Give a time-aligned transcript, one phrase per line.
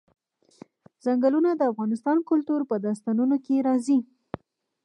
[1.03, 3.99] ځنګلونه د افغان کلتور په داستانونو کې راځي.